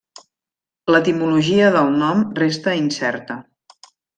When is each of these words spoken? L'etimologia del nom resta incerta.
L'etimologia 0.95 1.69
del 1.77 1.93
nom 1.99 2.25
resta 2.43 2.77
incerta. 2.81 3.41